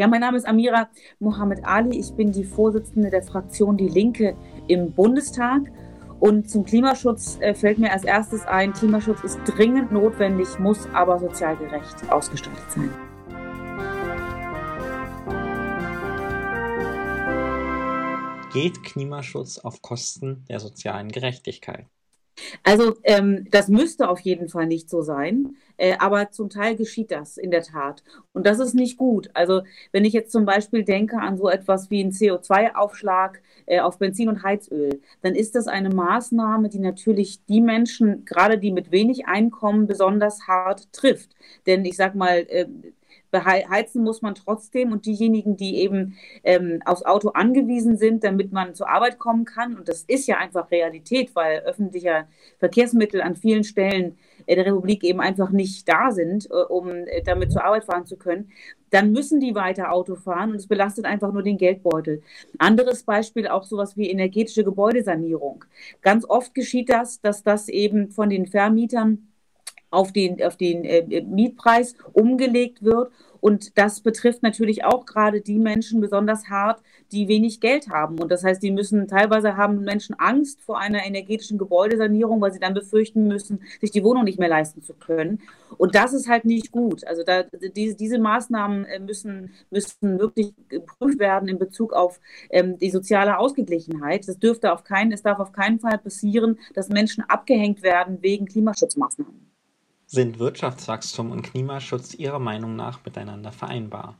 [0.00, 1.98] Ja, mein Name ist Amira Mohammed Ali.
[1.98, 4.34] Ich bin die Vorsitzende der Fraktion Die Linke
[4.66, 5.70] im Bundestag.
[6.20, 11.18] Und zum Klimaschutz äh, fällt mir als erstes ein, Klimaschutz ist dringend notwendig, muss aber
[11.18, 12.90] sozial gerecht ausgestaltet sein.
[18.54, 21.84] Geht Klimaschutz auf Kosten der sozialen Gerechtigkeit?
[22.62, 27.10] Also ähm, das müsste auf jeden Fall nicht so sein, äh, aber zum Teil geschieht
[27.10, 28.02] das in der Tat.
[28.32, 29.30] Und das ist nicht gut.
[29.34, 29.62] Also
[29.92, 34.28] wenn ich jetzt zum Beispiel denke an so etwas wie einen CO2-Aufschlag äh, auf Benzin
[34.28, 39.26] und Heizöl, dann ist das eine Maßnahme, die natürlich die Menschen, gerade die mit wenig
[39.26, 41.30] Einkommen, besonders hart trifft.
[41.66, 42.66] Denn ich sage mal, äh,
[43.30, 48.74] beheizen muss man trotzdem und diejenigen, die eben ähm, aufs Auto angewiesen sind, damit man
[48.74, 52.26] zur Arbeit kommen kann, und das ist ja einfach Realität, weil öffentliche
[52.58, 54.16] Verkehrsmittel an vielen Stellen
[54.48, 58.16] der Republik eben einfach nicht da sind, äh, um äh, damit zur Arbeit fahren zu
[58.16, 58.50] können,
[58.90, 62.22] dann müssen die weiter Auto fahren und es belastet einfach nur den Geldbeutel.
[62.58, 65.64] Anderes Beispiel auch sowas wie energetische Gebäudesanierung.
[66.02, 69.29] Ganz oft geschieht das, dass das eben von den Vermietern
[69.90, 73.10] auf den, auf den äh, Mietpreis umgelegt wird.
[73.40, 78.18] Und das betrifft natürlich auch gerade die Menschen besonders hart, die wenig Geld haben.
[78.20, 82.60] Und das heißt, die müssen teilweise haben Menschen Angst vor einer energetischen Gebäudesanierung, weil sie
[82.60, 85.40] dann befürchten müssen, sich die Wohnung nicht mehr leisten zu können.
[85.78, 87.06] Und das ist halt nicht gut.
[87.06, 92.78] Also da, diese, diese Maßnahmen äh, müssen, müssen wirklich geprüft werden in Bezug auf ähm,
[92.78, 94.28] die soziale Ausgeglichenheit.
[94.28, 98.46] Das dürfte auf keinen, es darf auf keinen Fall passieren, dass Menschen abgehängt werden wegen
[98.46, 99.39] Klimaschutzmaßnahmen.
[100.12, 104.18] Sind Wirtschaftswachstum und Klimaschutz Ihrer Meinung nach miteinander vereinbar?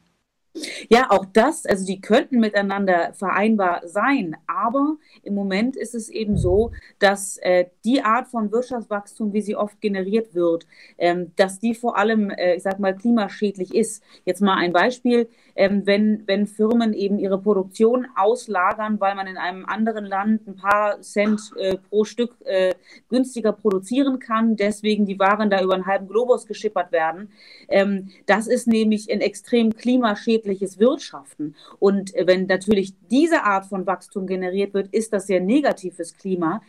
[0.88, 6.36] Ja, auch das, also die könnten miteinander vereinbar sein, aber im Moment ist es eben
[6.36, 10.66] so, dass äh, die Art von Wirtschaftswachstum, wie sie oft generiert wird,
[10.98, 14.02] ähm, dass die vor allem, äh, ich sag mal, klimaschädlich ist.
[14.24, 19.36] Jetzt mal ein Beispiel, ähm, wenn, wenn Firmen eben ihre Produktion auslagern, weil man in
[19.36, 22.74] einem anderen Land ein paar Cent äh, pro Stück äh,
[23.08, 27.30] günstiger produzieren kann, deswegen die Waren da über einen halben Globus geschippert werden.
[27.68, 31.54] Ähm, das ist nämlich ein extrem klimaschädliches schädliches Wirtschaften.
[31.78, 36.62] Und wenn natürlich diese Art von Wachstum generiert wird, ist das sehr negatives Klima.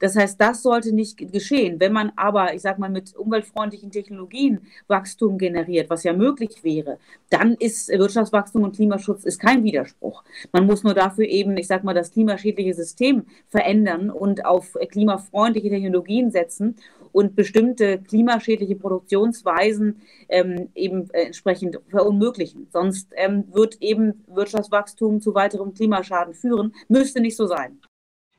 [0.00, 1.80] Das heißt, das sollte nicht geschehen.
[1.80, 6.98] Wenn man aber, ich sage mal, mit umweltfreundlichen Technologien Wachstum generiert, was ja möglich wäre,
[7.30, 10.22] dann ist Wirtschaftswachstum und Klimaschutz ist kein Widerspruch.
[10.52, 15.68] Man muss nur dafür eben, ich sage mal, das klimaschädliche System verändern und auf klimafreundliche
[15.68, 16.76] Technologien setzen
[17.16, 22.68] und bestimmte klimaschädliche Produktionsweisen ähm, eben äh, entsprechend verunmöglichen.
[22.70, 26.74] Sonst ähm, wird eben Wirtschaftswachstum zu weiterem Klimaschaden führen.
[26.88, 27.80] Müsste nicht so sein.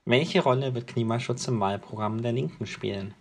[0.05, 3.15] Welche Rolle wird Klimaschutz im Wahlprogramm der Linken spielen?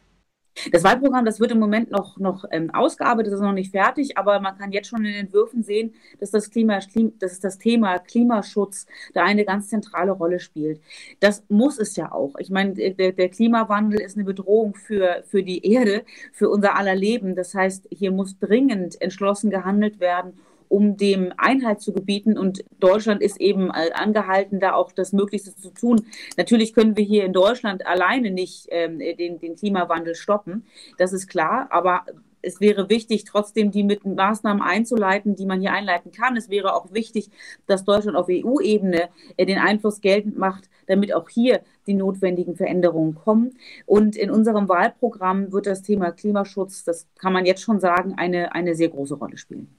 [0.73, 4.19] Das Wahlprogramm, das wird im Moment noch, noch ähm, ausgearbeitet, das ist noch nicht fertig,
[4.19, 6.79] aber man kann jetzt schon in den Entwürfen sehen, dass das, Klima,
[7.19, 10.81] dass das Thema Klimaschutz da eine ganz zentrale Rolle spielt.
[11.21, 12.35] Das muss es ja auch.
[12.39, 16.95] Ich meine, der, der Klimawandel ist eine Bedrohung für, für die Erde, für unser aller
[16.95, 17.35] Leben.
[17.35, 20.35] Das heißt, hier muss dringend entschlossen gehandelt werden
[20.69, 22.39] um dem Einhalt zu gebieten.
[22.39, 26.07] Und Deutschland ist eben angehalten, da auch das Möglichste zu tun.
[26.37, 30.65] Natürlich können wir hier in Deutschland alleine nicht ähm, den, den Klimawandel stoppen.
[30.99, 31.69] Das ist klar.
[31.71, 32.05] Aber
[32.47, 36.37] es wäre wichtig, trotzdem die mit Maßnahmen einzuleiten, die man hier einleiten kann.
[36.37, 37.31] Es wäre auch wichtig,
[37.67, 43.15] dass Deutschland auf EU-Ebene äh, den Einfluss geltend macht, damit auch hier die notwendigen Veränderungen
[43.15, 43.59] kommen.
[43.85, 48.55] Und in unserem Wahlprogramm wird das Thema Klimaschutz, das kann man jetzt schon sagen, eine,
[48.55, 49.77] eine sehr große Rolle spielen.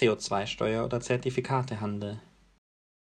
[0.00, 2.20] CO2-Steuer oder Zertifikatehandel?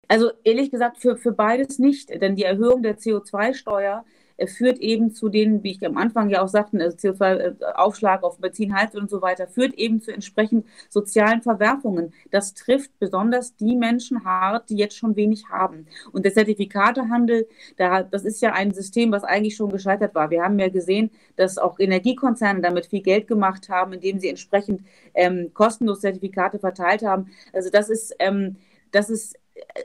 [0.07, 4.03] Also ehrlich gesagt für, für beides nicht, denn die Erhöhung der CO2-Steuer
[4.39, 8.39] äh, führt eben zu den, wie ich am Anfang ja auch sagte, also CO2-Aufschlag auf
[8.39, 12.13] Benzin, Heiz und so weiter, führt eben zu entsprechend sozialen Verwerfungen.
[12.31, 15.87] Das trifft besonders die Menschen hart, die jetzt schon wenig haben.
[16.13, 20.29] Und der Zertifikatehandel, da, das ist ja ein System, was eigentlich schon gescheitert war.
[20.29, 24.81] Wir haben ja gesehen, dass auch Energiekonzerne damit viel Geld gemacht haben, indem sie entsprechend
[25.13, 27.31] ähm, kostenlos Zertifikate verteilt haben.
[27.51, 28.55] Also das ist, ähm,
[28.91, 29.35] das ist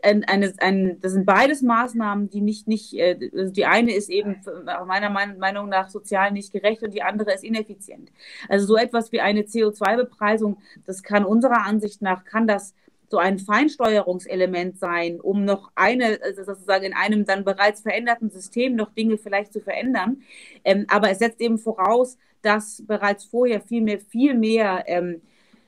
[0.03, 4.11] ein, eine, ein, das sind beides Maßnahmen, die nicht, nicht, äh, also die eine ist
[4.11, 4.41] eben
[4.87, 8.11] meiner Meinung nach sozial nicht gerecht und die andere ist ineffizient.
[8.49, 12.75] Also so etwas wie eine CO2-Bepreisung, das kann unserer Ansicht nach, kann das
[13.11, 18.75] so ein Feinsteuerungselement sein, um noch eine, also sozusagen in einem dann bereits veränderten System
[18.75, 20.23] noch Dinge vielleicht zu verändern.
[20.65, 25.23] Ähm, aber es setzt eben voraus, dass bereits vorher viel mehr, viel mehr ähm,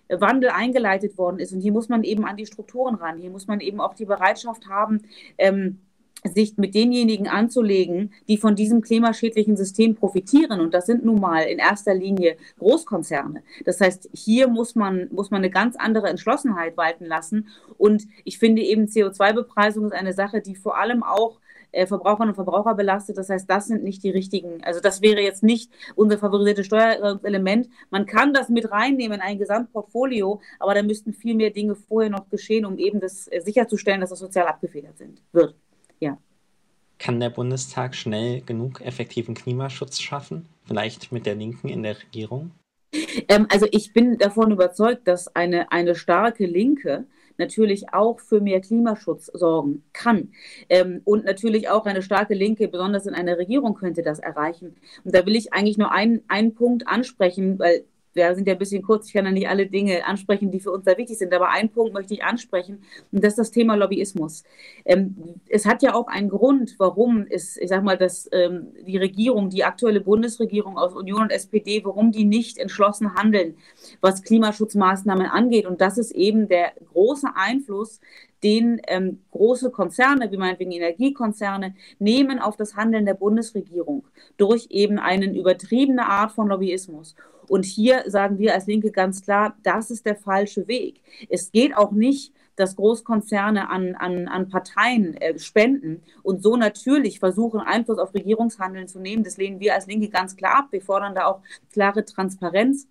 [0.08, 1.52] Wandel eingeleitet worden ist.
[1.52, 3.18] Und hier muss man eben an die Strukturen ran.
[3.18, 5.02] Hier muss man eben auch die Bereitschaft haben,
[5.38, 5.80] ähm,
[6.24, 10.60] sich mit denjenigen anzulegen, die von diesem klimaschädlichen System profitieren.
[10.60, 13.42] Und das sind nun mal in erster Linie Großkonzerne.
[13.64, 17.48] Das heißt, hier muss man, muss man eine ganz andere Entschlossenheit walten lassen.
[17.78, 21.38] Und ich finde eben CO2-Bepreisung ist eine Sache, die vor allem auch
[21.76, 23.18] äh, Verbraucherinnen und Verbraucher belastet.
[23.18, 27.68] Das heißt, das sind nicht die richtigen, also das wäre jetzt nicht unser favorisiertes Steuerelement.
[27.90, 32.10] Man kann das mit reinnehmen in ein Gesamtportfolio, aber da müssten viel mehr Dinge vorher
[32.10, 35.54] noch geschehen, um eben das äh, sicherzustellen, dass das sozial abgefedert sind, wird.
[36.00, 36.18] Ja.
[36.98, 40.48] Kann der Bundestag schnell genug effektiven Klimaschutz schaffen?
[40.64, 42.52] Vielleicht mit der Linken in der Regierung?
[43.28, 47.06] Ähm, also ich bin davon überzeugt, dass eine, eine starke Linke
[47.38, 50.32] natürlich auch für mehr Klimaschutz sorgen kann.
[50.68, 54.76] Ähm, und natürlich auch eine starke Linke, besonders in einer Regierung, könnte das erreichen.
[55.04, 57.84] Und da will ich eigentlich nur einen, einen Punkt ansprechen, weil
[58.16, 60.72] wir sind ja ein bisschen kurz, ich kann ja nicht alle Dinge ansprechen, die für
[60.72, 62.82] uns sehr wichtig sind, aber einen Punkt möchte ich ansprechen
[63.12, 64.44] und das ist das Thema Lobbyismus.
[64.84, 65.16] Ähm,
[65.48, 69.50] es hat ja auch einen Grund, warum es, ich sag mal, dass ähm, die Regierung,
[69.50, 73.56] die aktuelle Bundesregierung aus Union und SPD, warum die nicht entschlossen handeln,
[74.00, 78.00] was Klimaschutzmaßnahmen angeht und das ist eben der große Einfluss,
[78.42, 84.04] den ähm, große Konzerne, wie meinetwegen Energiekonzerne, nehmen auf das Handeln der Bundesregierung
[84.36, 87.14] durch eben eine übertriebene Art von Lobbyismus.
[87.48, 91.00] Und hier sagen wir als Linke ganz klar, das ist der falsche Weg.
[91.28, 97.20] Es geht auch nicht, dass Großkonzerne an, an, an Parteien äh, spenden und so natürlich
[97.20, 99.24] versuchen, Einfluss auf Regierungshandeln zu nehmen.
[99.24, 100.68] Das lehnen wir als Linke ganz klar ab.
[100.70, 102.88] Wir fordern da auch klare Transparenz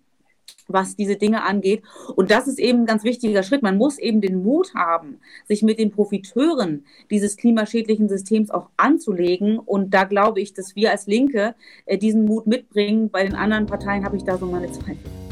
[0.68, 1.82] was diese Dinge angeht.
[2.14, 3.62] Und das ist eben ein ganz wichtiger Schritt.
[3.62, 9.58] Man muss eben den Mut haben, sich mit den Profiteuren dieses klimaschädlichen Systems auch anzulegen.
[9.58, 11.54] Und da glaube ich, dass wir als Linke
[11.84, 13.10] äh, diesen Mut mitbringen.
[13.10, 15.25] Bei den anderen Parteien habe ich da so meine Zweifel.